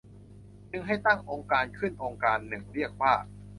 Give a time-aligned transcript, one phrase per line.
[0.71, 3.13] จึงให้ตั้งองค์การณ์ขึ้นองค์การณ์หนึ่งเรียกว่า